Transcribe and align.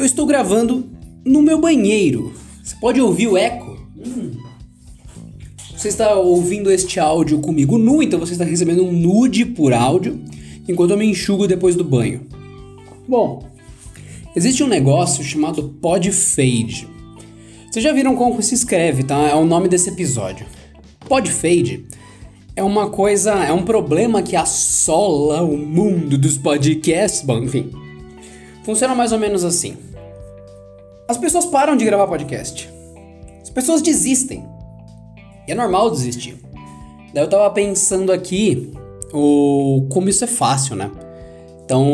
Eu 0.00 0.06
estou 0.06 0.24
gravando 0.24 0.88
no 1.26 1.42
meu 1.42 1.60
banheiro. 1.60 2.32
Você 2.64 2.74
pode 2.80 2.98
ouvir 3.02 3.26
o 3.26 3.36
eco? 3.36 3.76
Hum. 3.98 4.30
Você 5.76 5.88
está 5.88 6.14
ouvindo 6.14 6.70
este 6.70 6.98
áudio 6.98 7.38
comigo 7.40 7.76
nu, 7.76 8.02
então 8.02 8.18
você 8.18 8.32
está 8.32 8.42
recebendo 8.42 8.82
um 8.82 8.90
nude 8.90 9.44
por 9.44 9.74
áudio, 9.74 10.18
enquanto 10.66 10.92
eu 10.92 10.96
me 10.96 11.04
enxugo 11.04 11.46
depois 11.46 11.76
do 11.76 11.84
banho. 11.84 12.22
Bom, 13.06 13.44
existe 14.34 14.64
um 14.64 14.66
negócio 14.66 15.22
chamado 15.22 15.64
Podfade. 15.82 16.88
Vocês 17.70 17.84
já 17.84 17.92
viram 17.92 18.16
como 18.16 18.42
se 18.42 18.54
escreve, 18.54 19.02
tá? 19.02 19.28
É 19.28 19.34
o 19.34 19.44
nome 19.44 19.68
desse 19.68 19.90
episódio. 19.90 20.46
Podfade 21.06 21.84
é 22.56 22.62
uma 22.62 22.88
coisa, 22.88 23.32
é 23.44 23.52
um 23.52 23.66
problema 23.66 24.22
que 24.22 24.34
assola 24.34 25.42
o 25.42 25.58
mundo 25.58 26.16
dos 26.16 26.38
podcasts. 26.38 27.20
Bom, 27.20 27.44
enfim. 27.44 27.70
Funciona 28.64 28.94
mais 28.94 29.12
ou 29.12 29.18
menos 29.18 29.44
assim. 29.44 29.89
As 31.10 31.18
pessoas 31.18 31.44
param 31.44 31.76
de 31.76 31.84
gravar 31.84 32.06
podcast. 32.06 32.70
As 33.42 33.50
pessoas 33.50 33.82
desistem. 33.82 34.46
E 35.44 35.50
é 35.50 35.56
normal 35.56 35.90
desistir. 35.90 36.36
Daí 37.12 37.24
eu 37.24 37.28
tava 37.28 37.50
pensando 37.50 38.12
aqui 38.12 38.72
o 39.12 39.88
como 39.90 40.08
isso 40.08 40.22
é 40.22 40.28
fácil, 40.28 40.76
né? 40.76 40.88
Então, 41.64 41.84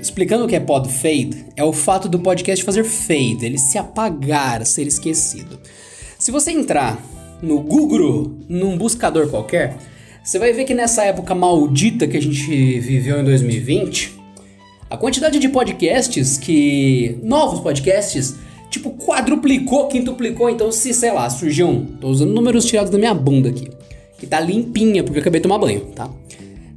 explicando 0.00 0.46
o 0.46 0.48
que 0.48 0.56
é 0.56 0.60
pod 0.60 0.90
fade, 0.90 1.44
é 1.56 1.62
o 1.62 1.74
fato 1.74 2.08
do 2.08 2.20
podcast 2.20 2.64
fazer 2.64 2.84
fade, 2.84 3.44
ele 3.44 3.58
se 3.58 3.76
apagar, 3.76 4.64
ser 4.64 4.86
esquecido. 4.86 5.60
Se 6.18 6.30
você 6.30 6.50
entrar 6.50 6.98
no 7.42 7.60
Google, 7.60 8.32
num 8.48 8.78
buscador 8.78 9.28
qualquer, 9.28 9.76
você 10.24 10.38
vai 10.38 10.54
ver 10.54 10.64
que 10.64 10.72
nessa 10.72 11.04
época 11.04 11.34
maldita 11.34 12.06
que 12.06 12.16
a 12.16 12.22
gente 12.22 12.80
viveu 12.80 13.20
em 13.20 13.24
2020, 13.24 14.17
a 14.90 14.96
quantidade 14.96 15.38
de 15.38 15.48
podcasts 15.48 16.38
que. 16.38 17.18
novos 17.22 17.60
podcasts, 17.60 18.36
tipo, 18.70 18.90
quadruplicou, 18.90 19.88
quintuplicou. 19.88 20.48
Então, 20.48 20.72
se, 20.72 20.94
sei 20.94 21.12
lá, 21.12 21.28
surgiu 21.28 21.68
um. 21.68 21.84
Tô 21.84 22.08
usando 22.08 22.32
números 22.32 22.64
tirados 22.64 22.90
da 22.90 22.98
minha 22.98 23.14
bunda 23.14 23.50
aqui. 23.50 23.68
Que 24.18 24.26
tá 24.26 24.40
limpinha, 24.40 25.04
porque 25.04 25.18
eu 25.18 25.20
acabei 25.20 25.40
de 25.40 25.44
tomar 25.44 25.58
banho, 25.58 25.80
tá? 25.94 26.10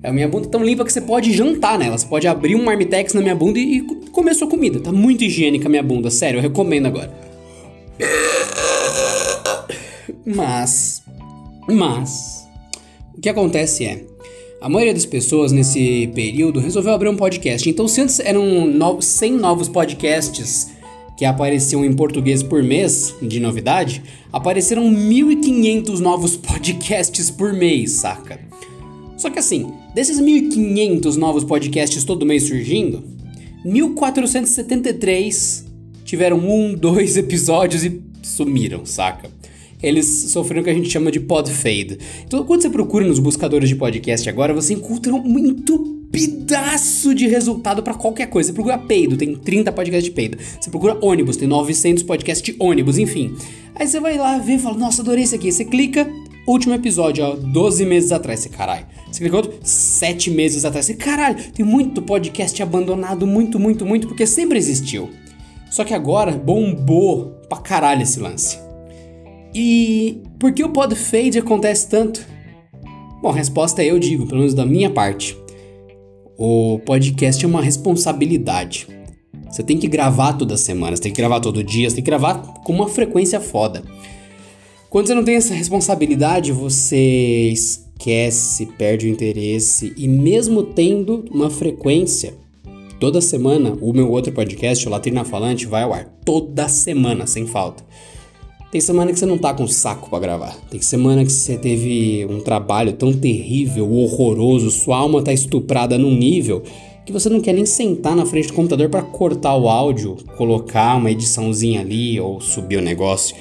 É 0.03 0.09
a 0.09 0.14
minha 0.14 0.28
bunda 0.28 0.48
tão 0.48 0.64
limpa 0.64 0.84
que 0.84 0.92
você 0.92 1.02
pode 1.02 1.31
jantar 1.31 1.78
nela. 1.78 1.98
Você 1.98 2.06
pode 2.06 2.28
abrir 2.28 2.56
um 2.56 2.64
marmitex 2.64 3.14
na 3.14 3.22
minha 3.22 3.36
bunda 3.36 3.59
e, 3.59 3.78
e 3.78 3.81
comer 4.12 4.34
sua 4.34 4.48
comida. 4.48 4.80
Tá 4.80 4.92
muito 4.92 5.23
higiênica 5.23 5.68
a 5.68 5.70
minha 5.70 5.84
bunda, 5.84 6.09
sério, 6.09 6.38
eu 6.38 6.42
recomendo 6.42 6.88
agora. 6.88 7.12
Mas, 10.25 11.03
mas, 11.68 12.48
o 13.16 13.22
que 13.22 13.30
acontece 13.30 13.86
é, 13.86 14.03
a 14.62 14.70
maioria 14.70 14.94
das 14.94 15.08
pessoas 15.08 15.52
nesse 15.52 16.08
período 16.14 16.59
resolveu 16.59 16.94
abrir 16.94 17.09
um 17.09 17.16
podcast. 17.16 17.67
Então, 17.67 17.88
se 17.88 18.00
antes 18.00 18.20
eram 18.20 18.68
no 18.68 19.02
100 19.02 19.34
novos 19.34 19.68
podcasts 19.68 20.70
que 21.18 21.26
apareciam 21.26 21.84
em 21.84 21.92
português 21.92 22.44
por 22.44 22.62
mês 22.62 23.16
de 23.23 23.40
novidade, 23.40 24.03
apareceram 24.31 24.84
1.500 24.84 25.98
novos 25.98 26.38
podcasts 26.38 27.31
por 27.31 27.53
mês, 27.53 27.94
saca? 27.94 28.40
Só 29.18 29.31
que 29.31 29.40
assim, 29.40 29.73
desses 29.95 30.22
1.500 30.22 31.16
novos 31.16 31.44
podcasts 31.44 32.03
todo 32.03 32.23
mês 32.23 32.44
surgindo, 32.44 33.03
1.473 33.66 35.64
tiveram 36.06 36.38
um, 36.38 36.75
dois 36.75 37.18
episódios 37.18 37.84
e 37.84 38.00
sumiram, 38.22 38.86
saca? 38.86 39.41
Eles 39.82 40.06
sofreram 40.32 40.62
o 40.62 40.64
que 40.64 40.70
a 40.70 40.74
gente 40.74 40.90
chama 40.90 41.12
de 41.12 41.20
pod 41.20 41.52
fade. 41.52 41.98
Então, 42.26 42.44
quando 42.44 42.62
você 42.62 42.70
procura 42.70 43.06
nos 43.06 43.20
buscadores 43.20 43.70
de 43.70 43.76
podcast 43.76 44.30
agora, 44.30 44.54
você 44.54 44.74
encontra 44.74 45.14
um 45.14 46.02
pedaço 46.12 47.16
de 47.16 47.28
resultado 47.28 47.82
para 47.82 47.94
qualquer 47.94 48.28
coisa. 48.28 48.50
Você 48.50 48.54
procura 48.54 48.78
peido, 48.78 49.18
tem 49.18 49.36
30 49.36 49.72
podcasts 49.72 50.06
de 50.06 50.12
peido. 50.12 50.38
Você 50.59 50.70
procura 50.70 50.98
ônibus, 51.02 51.38
tem 51.38 51.48
900 51.48 52.04
podcasts 52.04 52.44
de 52.44 52.56
ônibus, 52.59 52.98
enfim. 52.98 53.34
Aí 53.74 53.88
você 53.88 54.00
vai 54.00 54.18
lá 54.18 54.38
ver 54.38 54.56
e 54.56 54.59
fala, 54.59 54.78
nossa, 54.78 55.02
adorei 55.02 55.24
isso 55.24 55.34
aqui. 55.34 55.52
Você 55.52 55.64
clica, 55.66 56.08
último 56.46 56.74
episódio, 56.74 57.24
ó, 57.24 57.36
12 57.36 57.86
meses 57.86 58.12
atrás. 58.12 58.42
Você, 58.42 58.50
caralho. 58.50 58.86
Você 59.09 59.19
clica 59.19 59.36
outro, 59.38 59.53
7 59.63 60.30
meses 60.31 60.66
atrás. 60.66 60.86
Você, 60.86 60.94
caralho, 60.94 61.38
tem 61.53 61.66
muito 61.66 62.02
podcast 62.02 62.62
abandonado, 62.62 63.25
muito, 63.25 63.58
muito, 63.58 63.86
muito, 63.86 64.08
porque 64.08 64.28
sempre 64.28 64.58
existiu. 64.58 65.09
Só 65.69 65.86
que 65.86 65.94
agora 65.94 66.34
bombou 66.34 67.38
pra 67.48 67.58
caralho 67.59 68.03
esse 68.03 68.19
lance. 68.19 68.71
E 69.53 70.22
por 70.39 70.53
que 70.53 70.63
o 70.63 70.69
pod 70.69 70.95
fade 70.95 71.39
acontece 71.39 71.89
tanto? 71.89 72.25
Bom, 73.22 73.29
a 73.29 73.35
resposta 73.35 73.84
é 73.84 73.91
eu 73.91 74.00
digo, 74.00 74.25
pelo 74.25 74.39
menos 74.39 74.53
da 74.53 74.66
minha 74.66 74.89
parte. 74.89 75.38
O 76.38 76.79
podcast 76.85 77.44
é 77.44 77.47
uma 77.47 77.62
responsabilidade. 77.62 78.88
Você 79.50 79.62
tem 79.62 79.78
que 79.78 79.88
gravar 79.88 80.34
toda 80.34 80.56
semana, 80.56 80.95
você 80.95 81.03
tem 81.03 81.12
que 81.12 81.17
gravar 81.17 81.39
todo 81.39 81.63
dia, 81.63 81.89
você 81.89 81.95
tem 81.95 82.03
que 82.03 82.09
gravar 82.09 82.35
com 82.63 82.73
uma 82.73 82.88
frequência 82.88 83.39
foda. 83.39 83.84
Quando 84.89 85.07
você 85.07 85.13
não 85.13 85.23
tem 85.23 85.35
essa 85.35 85.53
responsabilidade, 85.53 86.51
você 86.51 87.50
esquece, 87.51 88.66
perde 88.78 89.06
o 89.06 89.09
interesse 89.09 89.94
e 89.97 90.07
mesmo 90.07 90.63
tendo 90.63 91.25
uma 91.31 91.50
frequência 91.50 92.33
toda 93.00 93.22
semana, 93.22 93.78
o 93.81 93.94
meu 93.94 94.09
outro 94.09 94.31
podcast, 94.31 94.88
o 94.88 94.91
Latrina 94.91 95.23
Falante, 95.23 95.66
vai 95.66 95.83
ao 95.83 95.94
ar 95.94 96.06
toda 96.25 96.68
semana, 96.69 97.28
sem 97.28 97.45
falta. 97.45 97.83
Tem 98.72 98.80
semana 98.80 99.12
que 99.12 99.20
você 99.20 99.26
não 99.26 99.38
tá 99.38 99.54
com 99.54 99.68
saco 99.68 100.09
para 100.09 100.20
gravar. 100.20 100.56
Tem 100.70 100.80
semana 100.82 101.26
que 101.26 101.32
você 101.32 101.58
teve 101.58 102.26
um 102.30 102.40
trabalho 102.40 102.94
tão 102.94 103.12
terrível, 103.12 103.92
horroroso, 103.92 104.72
sua 104.72 104.98
alma 104.98 105.22
tá 105.22 105.34
estuprada 105.34 105.98
num 105.98 106.16
nível 106.16 106.64
que 107.06 107.12
você 107.12 107.28
não 107.28 107.42
quer 107.42 107.54
nem 107.54 107.66
sentar 107.66 108.16
na 108.16 108.26
frente 108.26 108.48
do 108.48 108.54
computador 108.54 108.88
para 108.88 109.02
cortar 109.02 109.56
o 109.58 109.68
áudio, 109.68 110.18
colocar 110.38 110.96
uma 110.96 111.12
ediçãozinha 111.12 111.81
ali 111.81 112.18
ou 112.20 112.40
subir 112.40 112.78
o 112.78 112.81
negócio. 112.81 113.36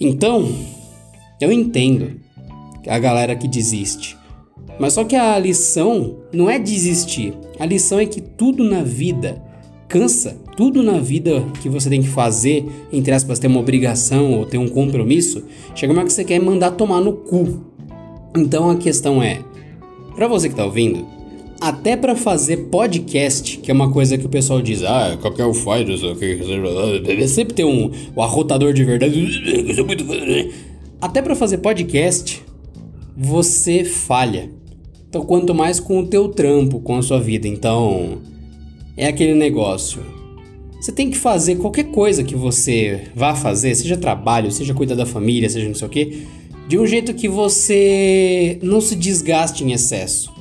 Então, 0.00 0.48
eu 1.40 1.52
entendo 1.52 2.18
a 2.86 2.98
galera 2.98 3.36
que 3.36 3.46
desiste. 3.46 4.16
Mas 4.78 4.94
só 4.94 5.04
que 5.04 5.14
a 5.14 5.38
lição 5.38 6.16
não 6.32 6.48
é 6.48 6.58
desistir. 6.58 7.34
A 7.58 7.66
lição 7.66 8.00
é 8.00 8.06
que 8.06 8.20
tudo 8.20 8.64
na 8.64 8.82
vida 8.82 9.42
cansa. 9.92 10.38
Tudo 10.56 10.82
na 10.82 10.98
vida 10.98 11.44
que 11.60 11.68
você 11.68 11.90
tem 11.90 12.00
que 12.00 12.08
fazer, 12.08 12.64
entre 12.90 13.12
aspas, 13.12 13.38
ter 13.38 13.46
uma 13.46 13.60
obrigação 13.60 14.32
ou 14.32 14.46
ter 14.46 14.56
um 14.56 14.66
compromisso, 14.66 15.44
chega 15.74 15.92
uma 15.92 16.00
hora 16.00 16.06
que 16.06 16.14
você 16.14 16.24
quer 16.24 16.40
mandar 16.40 16.70
tomar 16.70 17.00
no 17.00 17.12
cu. 17.12 17.60
Então 18.34 18.70
a 18.70 18.76
questão 18.76 19.22
é, 19.22 19.40
para 20.16 20.26
você 20.26 20.48
que 20.48 20.54
tá 20.54 20.64
ouvindo, 20.64 21.06
até 21.60 21.94
para 21.94 22.16
fazer 22.16 22.68
podcast, 22.70 23.58
que 23.58 23.70
é 23.70 23.74
uma 23.74 23.92
coisa 23.92 24.16
que 24.16 24.24
o 24.24 24.30
pessoal 24.30 24.62
diz, 24.62 24.82
ah, 24.82 25.18
qualquer 25.20 25.44
um 25.44 25.52
faz, 25.52 25.86
deve 25.86 27.28
sempre 27.28 27.54
ter 27.54 27.64
um, 27.64 27.90
um 28.16 28.22
arrotador 28.22 28.72
de 28.72 28.84
verdade. 28.84 30.50
Até 31.00 31.20
para 31.20 31.36
fazer 31.36 31.58
podcast, 31.58 32.42
você 33.14 33.84
falha. 33.84 34.50
Então, 35.08 35.22
quanto 35.26 35.54
mais 35.54 35.78
com 35.78 35.98
o 35.98 36.06
teu 36.06 36.28
trampo, 36.28 36.80
com 36.80 36.96
a 36.96 37.02
sua 37.02 37.20
vida. 37.20 37.46
Então, 37.46 38.22
é 38.96 39.06
aquele 39.06 39.34
negócio. 39.34 40.02
Você 40.80 40.90
tem 40.90 41.10
que 41.10 41.16
fazer 41.16 41.56
qualquer 41.56 41.84
coisa 41.84 42.24
que 42.24 42.34
você 42.34 43.02
vá 43.14 43.34
fazer, 43.34 43.74
seja 43.74 43.96
trabalho, 43.96 44.50
seja 44.50 44.74
cuidar 44.74 44.96
da 44.96 45.06
família, 45.06 45.48
seja 45.48 45.68
não 45.68 45.74
sei 45.74 45.86
o 45.86 45.90
que, 45.90 46.26
de 46.68 46.78
um 46.78 46.86
jeito 46.86 47.14
que 47.14 47.28
você 47.28 48.58
não 48.62 48.80
se 48.80 48.96
desgaste 48.96 49.62
em 49.62 49.72
excesso. 49.72 50.32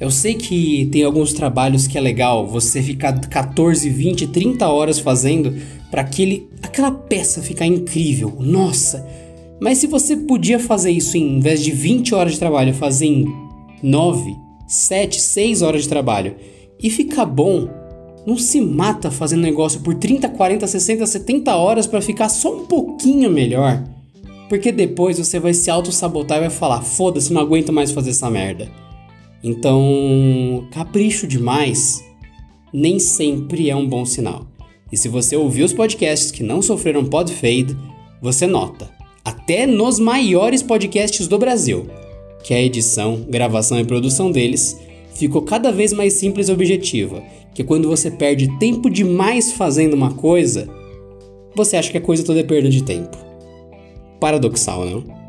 Eu 0.00 0.10
sei 0.10 0.34
que 0.34 0.88
tem 0.90 1.04
alguns 1.04 1.32
trabalhos 1.32 1.86
que 1.86 1.96
é 1.96 2.00
legal 2.00 2.46
você 2.46 2.82
ficar 2.82 3.20
14, 3.20 3.88
20, 3.88 4.26
30 4.28 4.66
horas 4.66 4.98
fazendo 4.98 5.54
para 5.90 6.00
aquele 6.00 6.48
aquela 6.62 6.90
peça 6.90 7.42
ficar 7.42 7.66
incrível. 7.66 8.34
Nossa. 8.40 9.06
Mas 9.60 9.78
se 9.78 9.86
você 9.86 10.16
podia 10.16 10.58
fazer 10.58 10.90
isso 10.90 11.16
em, 11.16 11.36
em 11.36 11.40
vez 11.40 11.62
de 11.62 11.70
20 11.70 12.14
horas 12.14 12.32
de 12.32 12.38
trabalho, 12.38 12.74
fazer 12.74 13.06
em 13.06 13.26
9, 13.82 14.34
7, 14.66 15.20
6 15.20 15.62
horas 15.62 15.82
de 15.82 15.88
trabalho 15.88 16.34
e 16.82 16.90
ficar 16.90 17.26
bom, 17.26 17.68
não 18.26 18.36
se 18.36 18.60
mata 18.60 19.10
fazendo 19.10 19.42
negócio 19.42 19.80
por 19.80 19.94
30, 19.94 20.28
40, 20.28 20.66
60, 20.66 21.06
70 21.06 21.56
horas 21.56 21.86
para 21.86 22.00
ficar 22.00 22.28
só 22.28 22.54
um 22.54 22.66
pouquinho 22.66 23.30
melhor. 23.30 23.82
Porque 24.48 24.70
depois 24.70 25.18
você 25.18 25.40
vai 25.40 25.54
se 25.54 25.70
auto-sabotar 25.70 26.38
e 26.38 26.42
vai 26.42 26.50
falar: 26.50 26.82
foda-se, 26.82 27.32
não 27.32 27.40
aguento 27.40 27.72
mais 27.72 27.90
fazer 27.90 28.10
essa 28.10 28.30
merda. 28.30 28.70
Então, 29.42 30.66
capricho 30.70 31.26
demais 31.26 32.04
nem 32.72 32.98
sempre 32.98 33.68
é 33.68 33.76
um 33.76 33.86
bom 33.86 34.04
sinal. 34.04 34.46
E 34.90 34.96
se 34.96 35.08
você 35.08 35.36
ouviu 35.36 35.64
os 35.64 35.72
podcasts 35.72 36.30
que 36.30 36.42
não 36.42 36.62
sofreram 36.62 37.04
pod 37.04 37.32
fade, 37.32 37.76
você 38.20 38.46
nota, 38.46 38.90
até 39.24 39.66
nos 39.66 39.98
maiores 39.98 40.62
podcasts 40.62 41.26
do 41.26 41.38
Brasil, 41.38 41.86
que 42.42 42.54
a 42.54 42.62
edição, 42.62 43.26
gravação 43.28 43.78
e 43.78 43.84
produção 43.84 44.30
deles 44.30 44.78
ficou 45.14 45.42
cada 45.42 45.70
vez 45.70 45.92
mais 45.92 46.14
simples 46.14 46.48
e 46.48 46.52
objetiva, 46.52 47.22
que 47.54 47.64
quando 47.64 47.88
você 47.88 48.10
perde 48.10 48.58
tempo 48.58 48.90
demais 48.90 49.52
fazendo 49.52 49.94
uma 49.94 50.12
coisa, 50.12 50.68
você 51.54 51.76
acha 51.76 51.90
que 51.90 51.98
a 51.98 52.02
coisa 52.02 52.24
toda 52.24 52.40
é 52.40 52.44
perda 52.44 52.68
de 52.68 52.82
tempo. 52.82 53.16
Paradoxal, 54.18 54.84
não? 54.84 55.21